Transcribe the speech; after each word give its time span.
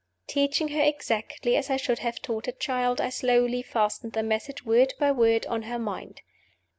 Teaching 0.25 0.69
her 0.69 0.81
exactly 0.81 1.55
as 1.55 1.69
I 1.69 1.77
should 1.77 1.99
have 1.99 2.23
taught 2.23 2.47
a 2.47 2.51
child, 2.53 2.99
I 2.99 3.09
slowly 3.09 3.61
fastened 3.61 4.13
the 4.13 4.23
message, 4.23 4.65
word 4.65 4.95
by 4.99 5.11
word, 5.11 5.45
on 5.45 5.61
her 5.61 5.77
mind. 5.77 6.21